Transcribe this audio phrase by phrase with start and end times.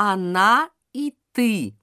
[0.00, 1.76] она и ты.